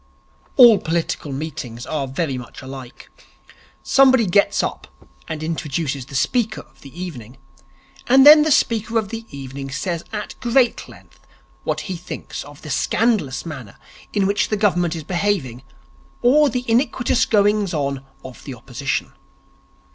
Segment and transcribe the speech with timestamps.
[0.55, 3.11] All political meetings are very much alike.
[3.83, 4.87] Somebody gets up
[5.27, 7.37] and introduces the speaker of the evening,
[8.07, 11.19] and then the speaker of the evening says at great length
[11.65, 13.77] what he thinks of the scandalous manner
[14.11, 15.61] in which the Government is behaving
[16.23, 19.13] or the iniquitous goings on of the Opposition.